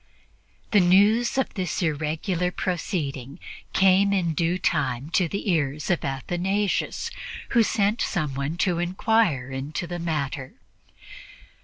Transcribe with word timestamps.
The 0.71 0.79
news 0.79 1.37
of 1.37 1.53
this 1.53 1.79
irregular 1.83 2.49
proceeding 2.49 3.39
came 3.71 4.11
in 4.13 4.33
due 4.33 4.57
time 4.57 5.11
to 5.11 5.27
the 5.27 5.51
ears 5.51 5.91
of 5.91 6.03
Athanasius, 6.03 7.11
who 7.49 7.61
sent 7.61 8.01
someone 8.01 8.57
to 8.57 8.79
inquire 8.79 9.51
into 9.51 9.85
the 9.85 9.99
matter. 9.99 10.55